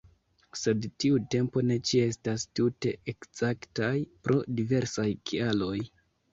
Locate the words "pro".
4.25-4.41